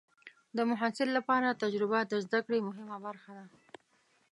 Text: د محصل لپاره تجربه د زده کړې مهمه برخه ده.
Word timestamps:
د 0.55 0.57
محصل 0.69 1.09
لپاره 1.17 1.59
تجربه 1.63 1.99
د 2.05 2.13
زده 2.25 2.39
کړې 2.45 2.59
مهمه 2.67 2.97
برخه 3.05 3.31
ده. 3.37 3.45